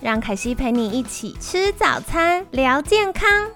[0.00, 3.50] 让凯西陪你一起吃早餐，聊健康。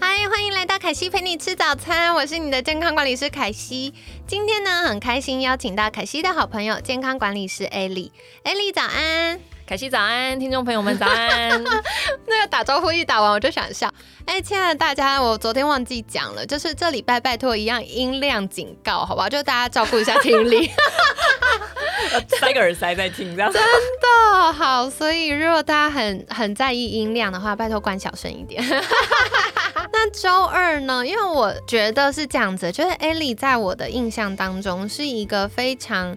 [0.00, 3.92] 嗨，欢迎来到凯西陪你吃早餐，我是你的健康管理师凯西。
[4.26, 8.10] 今天呢，很开心邀请到凯西的好朋友，健康管理师艾莉。
[8.42, 11.48] 艾莉早安，凯西早安，听众朋友们早安。
[12.28, 13.90] 那个打招呼一打完，我就想笑。
[14.26, 19.28] 哎，亲爱的大家，我昨天忘记讲了，就是这礼拜拜托一样音量警告，好不好？
[19.28, 20.70] 就大家照顾一下听力。
[22.38, 24.90] 塞个耳塞在听，这样真的好。
[24.90, 28.62] 所以如果大家很很在意音量的话，拜托关小声一点。
[29.90, 31.06] 那周二呢？
[31.06, 36.14] 因为我觉得是这样子，就是艾莉在我的印象当中是一个非常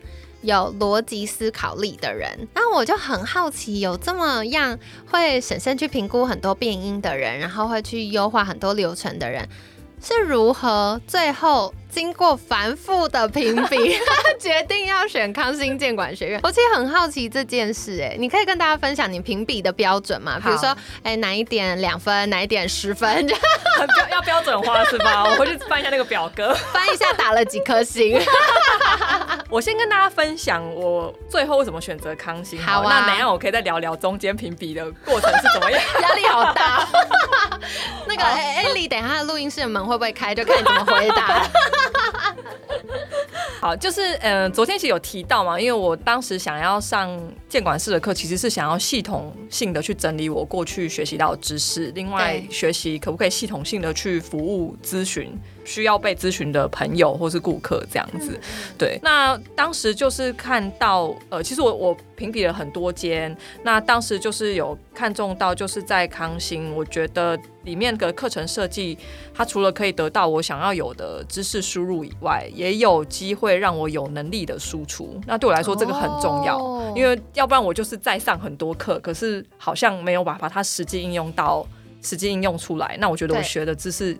[0.47, 2.47] 有逻辑思考力的人。
[2.55, 4.79] 那我就很好奇，有这么样
[5.11, 9.47] 会审慎去评估很多变音的人，然后会去优化很多流程的人，
[10.01, 11.73] 是如何最后？
[11.89, 13.97] 经过繁复的评比，
[14.39, 16.39] 决定要选康心建管学院。
[16.43, 20.39] 我其实很好奇这件事，哎，你可以跟大家分享你评比的标准吗？
[20.43, 23.27] 比如说，哎，哪一点两分，哪一点十分？
[23.29, 25.23] 要 要标准化是吧？
[25.23, 28.19] 我回去翻一下那个表格， 翻一下打了几颗星。
[29.49, 32.61] 我先跟大家分享我最后为什么选择康心。
[32.61, 35.81] 好啊，那等下我可以再聊聊中间评比的过程是怎么样。
[36.01, 36.85] 压力好大。
[38.05, 40.35] 那个艾莉，等下录音室的门会不会开？
[40.35, 41.41] 就看你怎么回答。
[43.67, 55.37] 好，就是嗯，昨天其实有提到嘛，因为我当时想要上监管室的课，其实是想要系统性的去整理我过去学习到的知识，另外学习可不可以系统性的去服务咨询。
[55.67, 58.39] 需要被咨询的朋友或是顾客这样子，
[58.77, 58.97] 对。
[59.03, 68.97] 那当时就是看到，呃，其实我我评比了很多间，那当时就是有看中到，就是在康兴，我觉得里面的课程设计，
[69.33, 75.19] 它除了可以得到我想要有的知识输入以外，也有机会让我有能力的输出。
[75.27, 81.67] 那对我来说，这个很重要，因为要不然我就是在上很多课，可是好像没有办法它实际应用到
[82.01, 82.95] 实际应用出来。
[83.01, 84.17] 那我觉得我学的知识。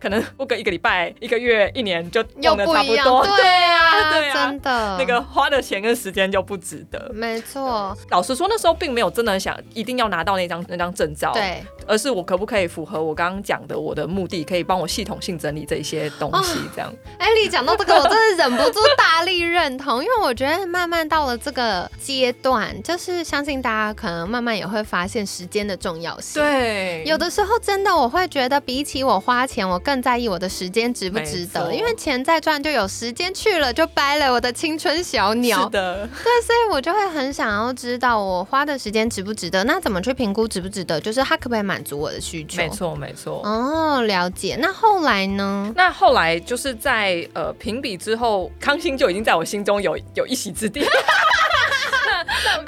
[0.00, 7.10] 可能不隔一个礼拜、一个月、一年就用的差不多，对啊，对啊，真的，那个花的钱跟时间就不值得。
[7.14, 16.92] 没错，老实说，那时候并没有真的想一定要拿到那张那张证照，对，而是我可不可以符合我刚刚讲的我的目的，可以帮我系统性整理这些东西，这样。
[17.18, 26.42] 艾丽讲到这个，我真的忍不住大力认同，因为我觉得慢慢到了这个阶段，就是相信大家可能慢慢也会发现时间的重要性。
[26.42, 35.64] 对，有的时候真的我会觉得，比起我花钱，我更在意我的时间值不值得，因为钱再赚就有时间去了就掰了我的青春小鸟。
[35.64, 39.64] 是的，对，所以我就会很想要知道我花的时间值不值得。
[39.64, 41.00] 那怎么去评估值不值得？
[41.00, 42.58] 就是他可不可以满足我的需求？
[42.58, 43.40] 没错，没错。
[43.44, 44.56] 哦，了解。
[44.60, 45.72] 那后来呢？
[45.74, 50.84] 那后来就是在呃评比之后，康欣就已经在我心中有有一席之地。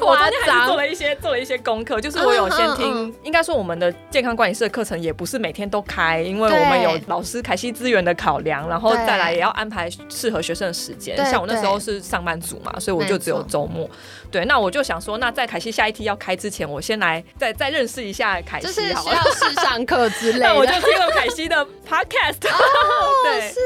[0.00, 11.16] 我昨天还是做了一些做了一些功课，就是我有先听，应该说我们的健康管理师的课程也不是每天都开，因为我们有老师凯西资源的考量，然后再来也要安排适合学生的时间。
[11.26, 13.88] 像我那时候是上班族嘛，所以我就只有周末。
[14.30, 20.44] 对，那我就想说，那在凯西下一期要开之前，我先来再再认识一下凯西，就是需要试上课之类的。
[20.48, 22.38] 那我就听了凯西的 podcast，
[23.24, 23.56] 对，是，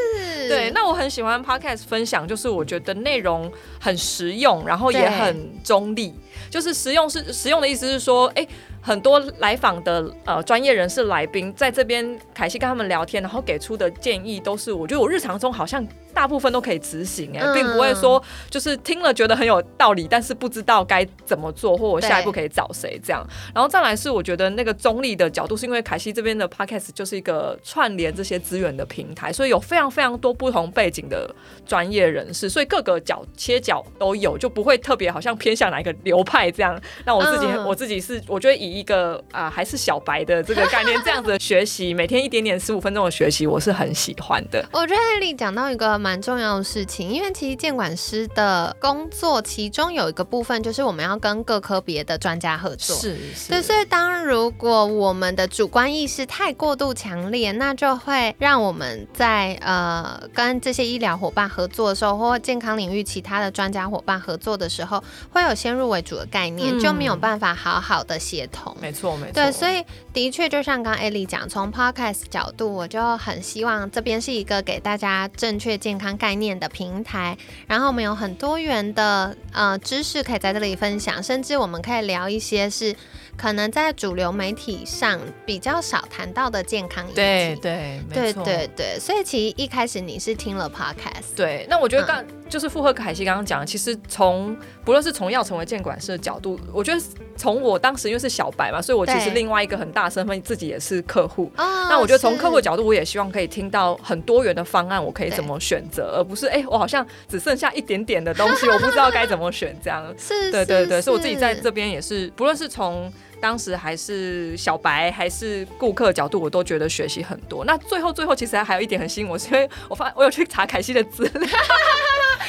[0.48, 6.14] 对，那我很喜欢 podcast 分享，就是我觉得内容很实用，然后也很中立。
[6.50, 8.46] 就是实用是实用的意思是说，哎，
[8.80, 15.86] 很多来访的呃专业人士来宾在这边，凯西跟他们聊天，然后给出的建议都是，我觉得我日常中好像。
[16.16, 23.22] 大部分都可以执行哎，并不会说就是听了觉得很有道理，但是不知道该怎么做，或我下一步可以找谁这样。
[23.54, 31.30] 然后再来是我觉得那个中立的角度，是因为凯西这边的 podcast 就是一个串联这些资源的平台，所以有非常非常多不同背景的
[31.66, 36.80] 专业人士，所以各个角切角都有，就不会特别好像偏向哪一个流派这样。
[37.04, 44.66] 那我自己我自己是我觉得以一个啊还是小白的这个概念这样子学习，每天一点点十五分钟的学习，我是很喜欢的。
[44.72, 46.05] 我觉得艾丽讲到一个。
[46.06, 52.94] 蛮重要的事情，因为其实监管师的工作，其中有一个部分就是我们要跟各科别的专家合作。
[52.94, 53.48] 是是。
[53.48, 68.76] 对，所以当如果我们的主观意识太过度强烈，那就会让我们在呃跟这些医疗伙伴合作的时候，或健康领域其他的专家伙伴合作的时候，会有先入为主的概念，就没有办法好好的协同。
[68.80, 69.32] 没错，没错。
[69.32, 82.94] 对，所以的确就像刚刚艾莉讲，从 podcast 角度，我就很希望这边是一个给大家正确健康概念的平台，然后我们有很多元的呃知识可以在这里分享，甚至我们可以聊一些是。
[83.36, 94.56] 可能在主流媒体上比较少谈到的健康议题，对对对对对，所以其实一开始你是听了 podcast，对，那我觉得刚就是附和凯西刚刚讲，其实从
[94.86, 97.00] 不论是从要成为监管师的角度，我觉得
[97.36, 117.64] 从我当时因为是小白嘛，所以我其实另外一个很大身份自己也是客户，那我觉得从客户的角度，我也希望可以听到很多元的方案，我可以怎么选择，而不是哎，我好像只剩下一点点的东西，我不知道该怎么选这样， 是，对对对，所以我自己在这边也是，不论是从当时还是小白，还是顾客角度，我都觉得学习很多。
[117.64, 121.48] 那最后最后，其实还有一点很吸引我，是因为我发我有去查凯西的资料。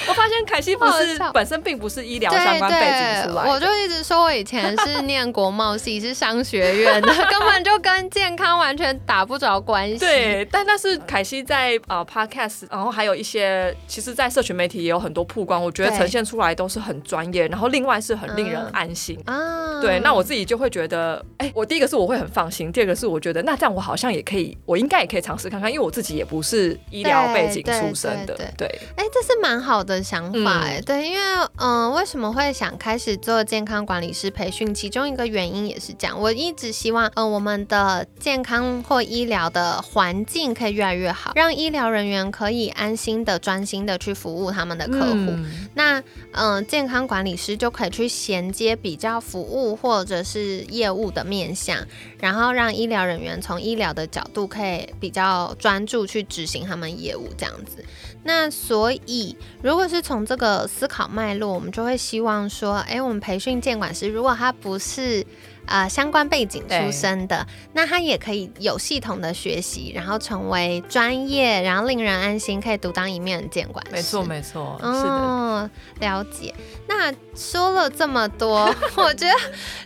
[0.07, 9.97] 我发现凯西不是本身并不是医疗相关背景出来，我就一直说我以前是念国贸系，是商学院的， 根本就跟健康完全打不着关系。
[9.97, 19.81] 对，但但是凯西在呃 podcast，然后还有一些，其实，在社群媒体也有很多曝光，我觉得呈现出来都是很专业，然后另外是很令人安心啊。
[19.81, 28.35] 对，那我自己就会觉得，哎，我第一个是我会很放心，第二个是我觉得，那这样我好像也可以，我应该也可以尝试看看，因为我自己也不是医疗背景出身的。
[28.57, 29.86] 对，哎，这是蛮好的。
[30.03, 31.19] 想法哎，对，因为
[31.57, 34.73] 嗯，为什么会想开始做健康管理师培训？
[34.73, 45.33] 其中一个原因也是这样，我一直希望嗯，我们的健康或医疗的环境可以越来越好，让医疗人员可以安心的、专心的去服务他们的客户。
[45.73, 46.03] 那
[46.33, 51.77] 嗯，健康管理师就可以去衔接比较服务或者是业务的面向，
[52.19, 57.83] 然后让医疗人员从医疗的角度可以比较专注去执行他们业务这样子。
[58.27, 65.25] 那所以，如果是从这个思考脉络，我们就会希望说，哎，我们培训监管师，如果他不是
[65.65, 73.93] 呃相关背景出身的，那他也可以有系统的学习，然后成为专业，然后令人安心，可以独当一面的监管师。
[73.93, 75.69] 没错，没错，是的，
[76.01, 76.53] 了解。
[76.85, 78.65] 那说了这么多，
[78.97, 79.33] 我觉得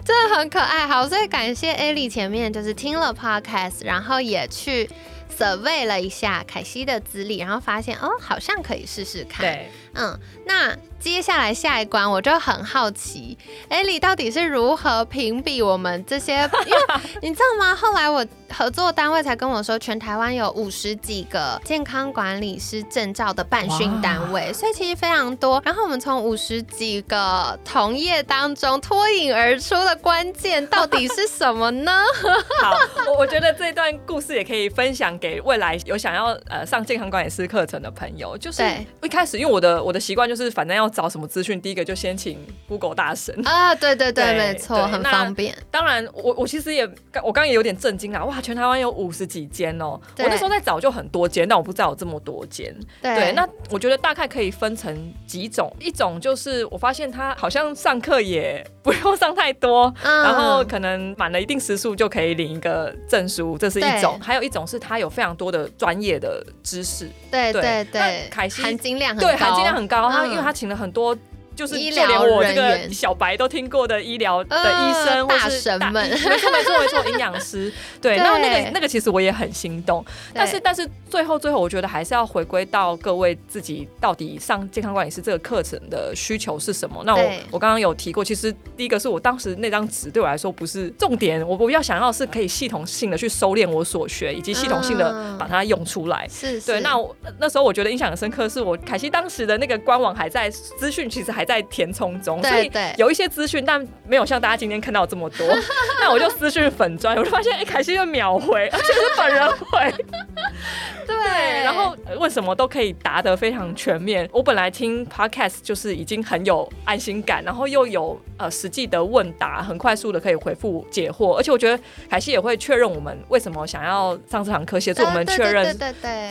[0.04, 0.88] 真的很可爱。
[0.88, 4.90] 好，所以感谢艾莉前面就是听了 podcast，然后也去。
[5.32, 9.42] Survey 了一下凯西的资历，然后发现哦，好像可以试试看。
[9.42, 10.78] 对，嗯，那。
[11.02, 13.36] 接下来下一关，我就很好奇，
[13.70, 16.48] 艾莉到底是如何评比我们这些？
[16.68, 16.78] 因为
[17.24, 17.76] 你知道吗？
[17.76, 18.24] 后来我
[18.62, 25.60] 合作单位才跟我说，全台湾有五十几个健康管理师证照的办训单位，所以其实非常多。
[25.66, 31.92] 然后我们从五十几个同业当中脱颖而出的关键到底是什么呢？
[32.62, 32.76] 好，
[33.08, 38.38] 我我觉得这段故事也可以分享给未来有想要呃上健康管理师课程的朋友。
[38.38, 38.62] 就是
[39.02, 40.88] 一开始，因为我的我的习惯就是反正要。
[40.92, 41.60] 找什么资讯？
[41.62, 42.38] 第一个就先请
[42.68, 45.56] Google 大神啊，对对对，没错，很方便。
[45.72, 46.86] 当然，我我其实也，
[47.24, 48.26] 我刚刚也有点震惊啊！
[48.26, 52.76] 哇，全台湾有五十几间哦，我那时候在找就很多间，但我不知道有这么多间。
[53.02, 70.82] 对，那我觉得大概可以分成几种，一种就是我发现他好像上课也不用上太多，然后可能满了一定时数就可以领一个证书，这是一种；还有一种是他有非常多的专业的知识，对对对，凯西含金量很对含金量很高，他因为他请了。
[70.82, 71.16] 很多
[71.62, 80.04] 就是就连我这个小白都听过的医疗的医生或是大没错没错没错 营养师对，那那个那个其实我也很心动，
[80.34, 87.04] 但是但是最后最后我觉得还是要回归到各位自己到底上健康管理师这个课程的需求是什么？
[87.06, 96.28] 那我我刚刚有提过，其实第一个是我当时那张纸对我来说不是重点，我我要想要是可以系统性的去收敛我所学，以及系统性的把它用出来。
[96.30, 96.98] 是对，那
[97.38, 101.42] 那时候我觉得印象很深刻，是我凯西当时的那个官网还在资讯其实还。
[101.42, 105.48] 还在填充中，所以有一些资讯，但没有像大家今天看到这么多。
[106.00, 110.06] 那我就私讯粉砖，我就发现哎，凯西就秒回，而且是本人回。
[111.06, 111.18] 对，
[111.64, 114.28] 然后问什么都可以答得非常全面。
[114.32, 121.36] 我本来听 podcast 就是已经很有安心感，然后又有呃实际的问答，很快速的可以回复解惑。
[121.36, 125.76] 而且我觉得凯西也会确认我们为什么想要上这堂课，协助我们确认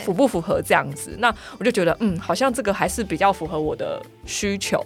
[0.05, 1.15] 符不符合这样子。
[1.19, 4.81] 那我就觉得嗯，好像这个还是比较符合我的需求。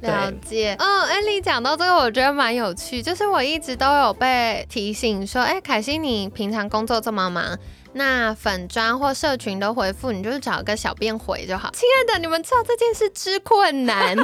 [0.00, 7.58] 了解，嗯，艾莉讲到这个，我觉得蛮有趣，就是我一直都有被提醒说，哎，凯西，你平常工作这么忙。
[7.96, 11.70] 那粉砖或社群的回复，你就是找个小便回就好。
[11.72, 14.16] 亲爱的，你们知道这件事之困难。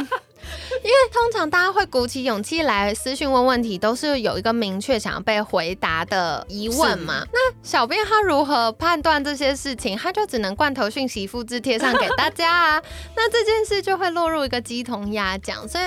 [0.82, 7.24] 因为通常大家会鼓起勇气来私讯问问题，都是有一个明确想要被回答的疑问嘛。
[7.32, 9.96] 那小编他如何判断这些事情？
[9.96, 12.82] 他就只能罐头讯息复制贴上给大家啊。
[13.16, 15.68] 那这件事就会落入一个鸡同鸭讲。
[15.68, 15.84] 所以，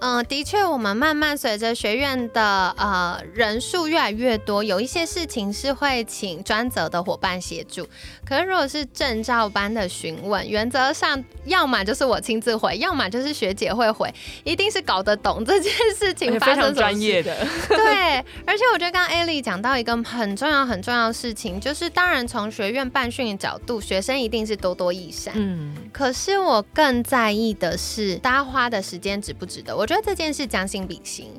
[0.00, 7.86] 嗯，的确，我们慢慢随着学院的呃人数越来越多，有一些事情是会请专责的伙伴协助。
[8.26, 14.03] 可是如果是证照班的询问，原则上要么就是我亲自回，要么就是学姐会回。
[14.42, 17.34] 一定是搞得懂这件事情，非常专业的。
[17.68, 25.32] 对，而且我觉得刚刚艾莉讲到一个很重要、很重要的事情，就是当然从学院办训的角度，学生一定是多多益善。
[25.36, 29.76] 嗯，可是我更在意的是，大家花的时间值不值得？
[29.76, 31.30] 我觉得这件事将心比心。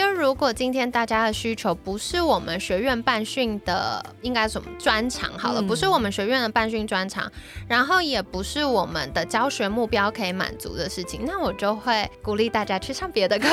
[0.00, 7.30] 就如果今天大家的需求不是我们学院办训的，应该什么专长好了，不是我们学院的办训专长，
[7.68, 13.46] 然后也不是我们的教学目标可以满足的事情，那我就会鼓励大家去上别的课。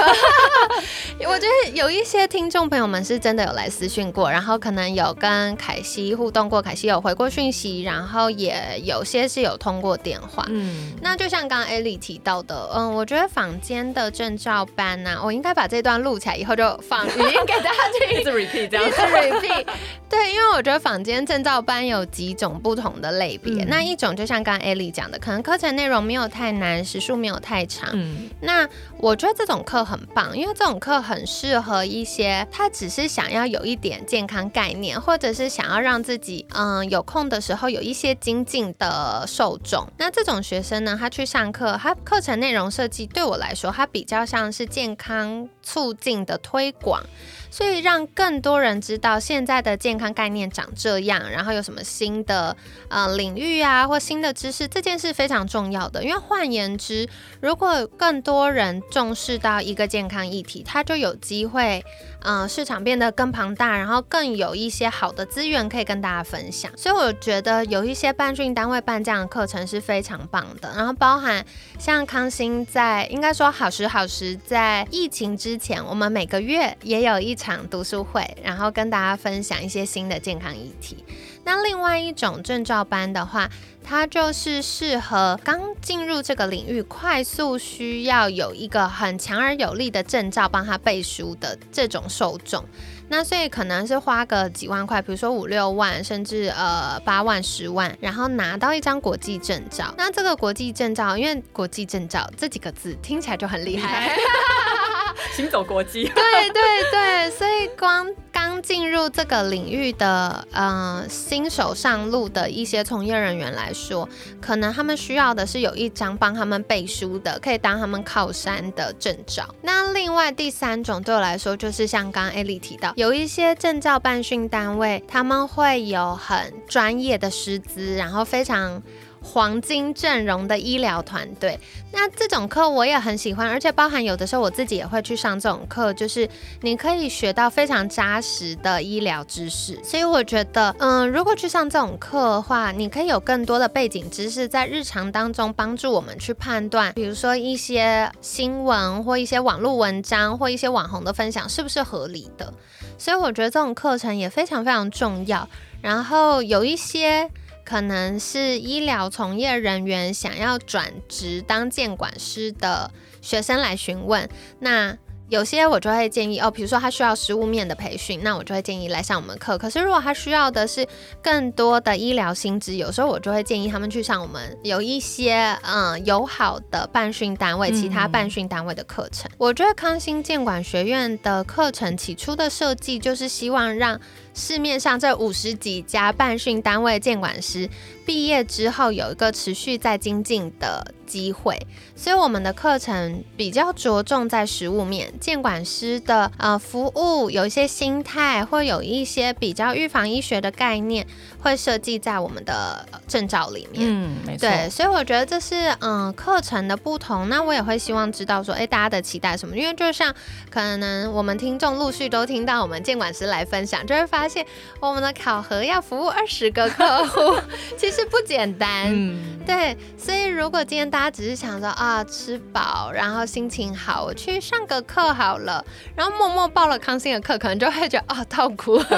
[1.28, 10.46] 我觉得有一些听众朋友们是真的有来私讯过，然后可能有跟凯西互动过，凯西有回过讯息，然后也有些是有通过电话。
[10.48, 16.37] 嗯，那就像刚刚艾莉提到的，嗯，我觉得坊间的证照班呢，我应该把这段录起来。
[16.38, 19.66] 以后就放语音给大家听， 一直 repeat 这样，一直 repeat。
[20.10, 27.90] 对，因为我觉得坊间证照班有几种不同的类别，那一种就像刚刚 Ellie 讲的，可能课程内容没有太难，时数没有太长。
[27.92, 28.68] 嗯，那
[29.00, 39.86] 我觉得这种课很棒，因为这种课很适合一些他只是想要有一点健康概念，或者是想要让自己嗯有空的时候有一些精进的受众。
[39.98, 46.18] 那这种学生呢，他去上课，他课程内容设计对我来说，他比较像是健康促进。
[46.28, 47.02] 的推广，
[47.50, 52.56] 所以让更多人知道现在的健康概念长这样，然后有什么新的
[52.90, 56.04] 呃领域啊，或新的知识，这件事非常重要的。
[56.04, 57.08] 因为换言之，
[57.40, 61.82] 如果更多人重视到一个健康议题，它就有机会。
[62.30, 70.74] 嗯，市场变得更庞大，然后更有一些好的资源可以跟大家分享，所以我觉得有一些办训单位办这样的课程是非常棒的。
[70.76, 71.46] 然后包含
[71.80, 81.06] 像康欣在，应该说好时好时在疫情之前，我们每个月也有一场读书会，然后跟大家分享一些新的健康议题。
[81.46, 83.50] 那另外一种证照班的话，
[83.90, 92.66] 它就是适合刚进入这个领域、快速需要有一个很强而有力的证照帮他背书的这种受众。
[93.08, 99.94] 那所以可能是花个几万块，比如说五六万，甚至呃八万、十万，然后拿到一张国际证照。
[99.98, 104.14] 那这个国际证照，因为国际证照这几个字听起来就很厉害。
[105.36, 114.08] 行走国际， 对对对，所以光刚进入这个领域的呃新手上路的一些从业人员来说，
[114.42, 119.48] 可能他们需要的是有一张帮他们背书的，可以当他们靠山的证照。
[119.62, 128.82] 那另外第三种对我来说，就是像刚刚艾莉提到，有一些证照办训单位，他们会有很专业的师资，然后非常。
[129.30, 131.60] 黄金阵容的医疗团队，
[131.92, 136.28] 那这种课我也很喜欢，而且包含有的时候我自己也会去上这种课，就是
[136.62, 139.78] 你可以学到非常扎实的医疗知识。
[139.84, 152.52] 所以我觉得，嗯，如果去上这种课的话，你可以有更多的背景知识，在日常当中帮助我们去判断，比如说一些新闻或一些网络文章或一些网红的分享是不是合理的。
[152.98, 155.48] 所以我觉得这种课程也非常非常重要。
[155.82, 157.30] 然后有一些。
[157.68, 162.90] 可能是医疗从业人员想要转职当监管师的
[163.22, 164.98] 学生来询问，那。
[165.30, 169.58] 有些我就会建议哦，比如说他需要实物面的培训，那我就会建议来上我们课。
[169.58, 170.88] 可是如果他需要的是
[171.22, 179.30] 更多的医疗薪资，有时候我就会建议他们去上我们有一些嗯友好的办训单位、其他办训单位的课程。
[179.38, 184.00] 我觉得康欣建管学院的课程起初的设计就是希望让
[184.38, 187.68] 市面上这五十几家办训单位监管师
[188.06, 190.94] 毕业之后有一个持续在精进的。
[191.08, 191.58] 机会，
[191.96, 201.08] 所以我们的课程比较着重在实物面，监管师的呃服务有一些心态，或有一些比较预防医学的概念，
[201.48, 203.88] 会设计在我们的证照里面。
[203.88, 204.48] 嗯，没错。
[204.50, 207.30] 对，所以我觉得这是嗯课程的不同。
[207.30, 209.56] 那我也会希望知道说，哎，大家的期待什么？
[209.56, 210.14] 因为就像
[210.50, 214.46] 可能我们听众陆续都听到我们监管师来分享，就会发现
[214.82, 217.40] 我们的考核要服务二十个客户，
[217.80, 218.88] 其实不简单。
[218.88, 219.78] 嗯，对。
[219.98, 225.64] 所以如果今天大大家只是想着啊吃饱，然后心情好，我去上个课好了，
[225.96, 228.82] 然后默默报了康心的课，可能就会觉得啊痛苦。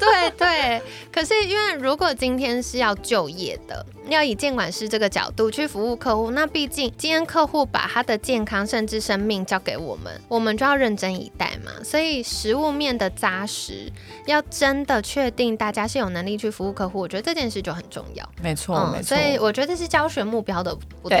[0.00, 0.82] 对对。
[1.12, 11.72] 可是因为如果今天是要就业的，要以监管师这个角度去服务客户，那毕竟今天客户把他的健康甚至生命交给我们，我们就要认真以待嘛。
[11.84, 13.90] 所以实物面的扎实，
[14.26, 18.28] 要真的确定大家是有能力去服务客户，我觉得这件事就很重要。
[18.42, 19.16] 没错，没错。
[19.16, 21.18] 所以我觉得是教学目标的不同。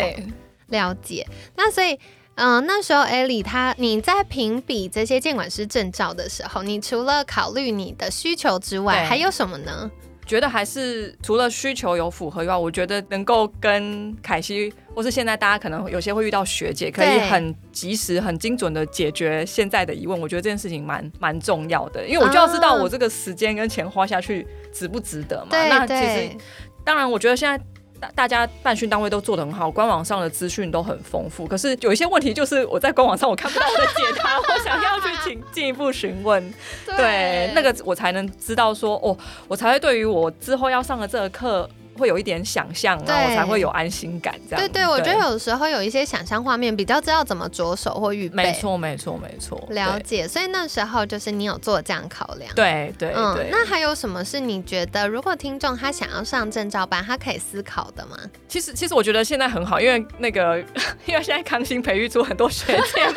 [0.68, 1.24] 了解。
[1.54, 1.96] 那所以，
[2.34, 9.90] 嗯，那时候艾莉她你在评比这些监管师证照的时候，你除了考虑你的需求之外，还有什么呢？
[10.26, 20.20] 觉得还是除了需求有符合以外，我觉得能够跟凯西，或是现在大家可能有些会遇到学姐，可以很及时、很精准的解决现在的疑问。
[20.20, 25.50] 我觉得这件事情蛮蛮重要的，因为我就要知道我这个时间跟钱花下去值不值得嘛。
[25.52, 26.36] 那其实，
[26.84, 27.64] 当然，我觉得现在。
[28.00, 31.46] 大大家办训单位都做得很好，官网上的资讯都很丰富。
[31.46, 36.52] 可是有一些问题，就是我在官网上我看不到我的解答， 我想要去请进一步询问，
[36.84, 39.16] 对那个我才能知道说，哦，
[39.48, 41.68] 我才会对于我之后要上的这个课。
[41.96, 44.34] 会有一点想象，然后才会有安心感。
[44.48, 48.36] 这样对对，我觉得有时候有一些想象画面，比较知道怎么着手或预备。
[48.36, 49.62] 没错，没错，没错。
[49.70, 52.52] 了解，所以那时候就是你有做这样考量。
[52.54, 53.48] 对对对。
[53.50, 58.16] 那还有什么是你觉得，如果听众他想要上证照班，他可以思考的吗？
[58.48, 60.58] 其实，其实我觉得现在很好，因为那个，
[61.06, 63.14] 因为现在康心培育出很多学姐们。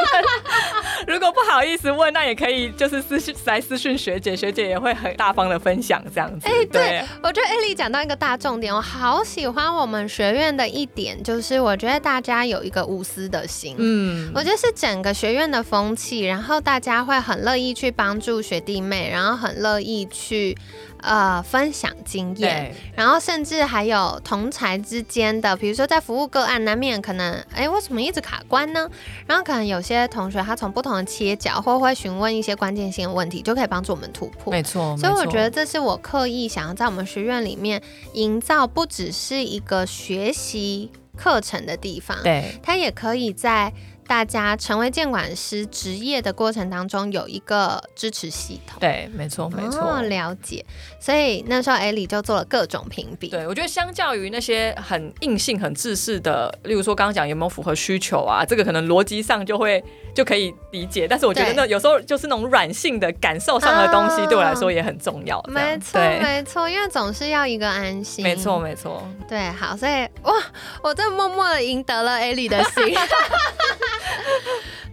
[1.07, 6.47] 如果不好意思问，那也可以就是私信来私讯学姐，学姐也会很大方的分享这样子。
[6.47, 8.68] 哎，对，我觉得艾丽讲到一个大重点。
[8.71, 20.57] 我好喜欢我们学院的一点，就是我觉得大家有一个无私的心，嗯，我觉得是整个学院的风气，然后大家会很乐意去帮助学弟妹，然后很乐意去。
[21.01, 28.89] 呃，分享经验，然后甚至还有同才之间的，比如说在服务个案，难免可能，哎，为什么一直卡关呢？
[29.25, 34.51] 然后可能有些同学他从不同的切角，或会询问一些关键性的问题，就可以帮助我们突破。
[34.51, 37.81] 没错，所以我觉得这是我刻意想要在我们学院里面
[38.13, 43.73] 营造，不只是一个学习课程的地方，对，它也可以在。
[44.09, 48.77] 大家成为监管师职业的过程当中，有一个支持系统。
[48.79, 50.01] 对，没错，没错。
[50.01, 50.65] 了解。
[50.99, 53.27] 所以那时候艾莉就做了各种评比。
[53.29, 59.83] 对，我觉得相较于那些很硬性、很自式的，例如说刚刚讲有没有符合需求啊，这个可能逻辑上就会
[60.15, 61.07] 就可以理解。
[61.07, 65.39] 但是我觉得那有时候就是那种软性的感受上的东西，对我来说也很重要。
[65.47, 68.23] 没错，没错，因为总是要一个安心。
[68.23, 69.07] 没错，没错。
[69.27, 70.33] 对，好，所以哇，
[70.81, 72.97] 我这默默的赢得了艾莉的心。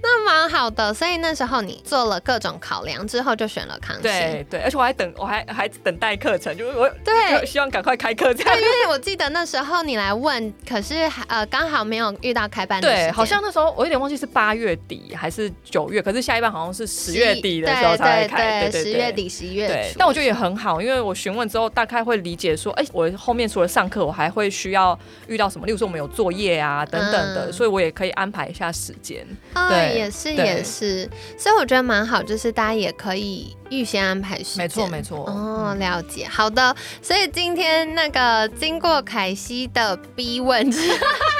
[0.03, 4.03] 那 蛮好的，所以那时候你做了各种考量之后，就选了康熙。
[4.03, 8.35] 对对，而且我还等，我还还等待课程，就是我对希望赶快开课。
[8.35, 12.81] 对，因为我记得那时候你来问，可是呃刚好没有遇到开班。
[12.81, 18.62] 对，好像那时候我有点忘记是八月底还是九月，可是下一班好像是十月底的时候才会开。
[18.62, 19.69] 对对对，十月底十一月。
[19.69, 25.67] 对，但我觉得也很好，因为我询问之后大概会理解说，哎，我后面除了上课，我还会需要遇到什么？
[25.67, 29.27] 例如说我们有作业啊等等的，所以我也可以安排一下时间。
[29.53, 29.97] 对。
[29.97, 34.59] 也是也是，所以我觉得蛮好，就是大家也可以预先安排时间。
[34.59, 35.19] 没错没错。
[35.27, 36.27] 哦，了解。
[36.27, 40.69] 好的，所以今天那个经过凯西的逼问，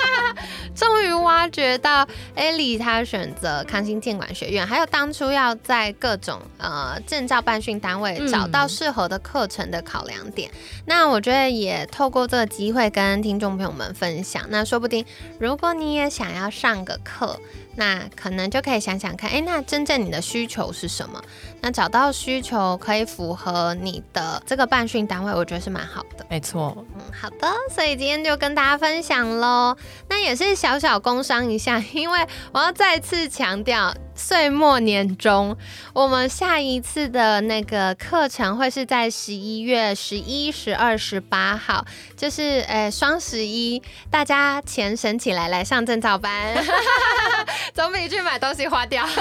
[0.77, 10.51] 终于挖掘到艾莉她选择康心建管学院，还有当初要在各种呃证照办训单位找到适合的课程的考量点。
[10.85, 14.45] 那我觉得也透过这个机会跟听众朋友们分享。
[14.51, 15.05] 那说不定
[15.41, 17.41] 如果你也想要上个课。
[17.79, 21.23] 那可能就可以想想看，哎，那真正你的需求是什么？
[21.61, 26.25] 那找到需求可以符合你的这个办训单位，我觉得是蛮好的。
[26.31, 29.77] 没错，嗯，好的，所以今天就跟大家分享喽。
[30.09, 33.95] 那也是小小工伤一下，因为我要再次强调。
[34.17, 35.55] 岁末年终，
[35.93, 41.85] 我们下一次的那个课程会是在十一月十一、十二、十八号，
[42.17, 46.55] 就是呃双十一，大家钱省起来来上证照班，
[47.75, 49.07] 总比去买东西花掉。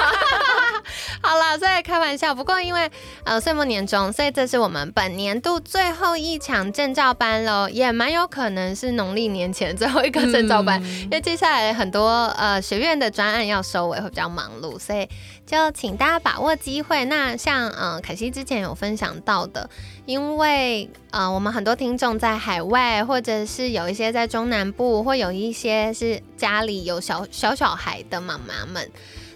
[1.22, 2.34] 好了，所以开玩笑。
[2.34, 2.90] 不过因为
[3.26, 14.80] 呃岁末年终，所以这是我们本年度最后一场证照班喽，也蛮有可能是农历年前最后一个证照班，因为接下来很多呃学院的专案要收尾，会比较忙碌。
[14.86, 15.10] 所以
[15.46, 17.04] 就请大家把握机会。
[17.06, 19.68] 那像嗯，凯西之前有分享到的，
[20.06, 28.92] 因为呃，我们很多听众在海外，或者是有一些在中南部，或有一些是家里有小小小孩的妈妈们，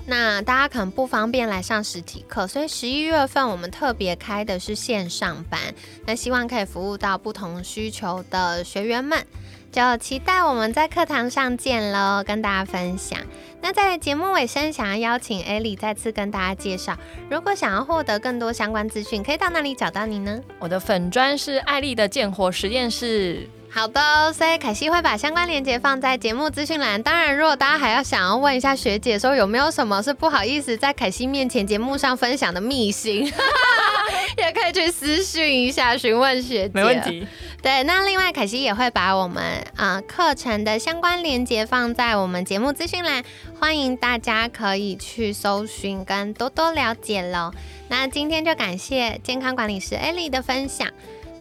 [0.06, 5.60] 那大家可能不方便来上实体课，所以十一月份我们特别开的是线上班，
[6.06, 9.26] 那希望可以服务到不同需求的学员们。
[9.72, 13.20] 就期待我们在课堂上见喽，跟大家分享。
[13.62, 16.98] 那在节目尾声，想要邀请艾莉再次跟大家介绍，
[17.30, 20.42] 如果想要获得更多相关资讯，可以到哪里找到你呢？
[20.58, 23.48] 我的粉砖是艾丽的建活实验室。
[23.72, 27.04] 好的，所以凯西会把相关链接放在节目资讯栏。
[27.04, 33.32] 当然，如果大家还要想要问一下学姐说有没有什么是不好意思在凯西面前节目上分享的秘辛，
[34.38, 36.72] 也可以去私讯一下询问学姐。
[36.74, 37.28] 没问题。
[37.62, 39.43] 对，那另外凯西也会把我们
[39.76, 43.24] 啊课程的相关链接放在我们节目资讯栏，
[43.60, 47.52] 欢迎大家可以去搜寻跟多多了解喽。
[47.89, 50.88] 那今天就感谢健康管理师艾莉的分享。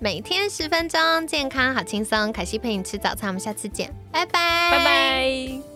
[0.01, 2.33] 每天十分钟，健康好轻松。
[2.33, 5.68] 凯西陪你吃早餐，我们下次见，拜拜，拜拜。